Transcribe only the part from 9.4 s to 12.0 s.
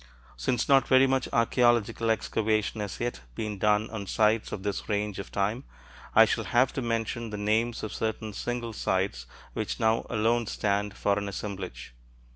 which now alone stand for an assemblage.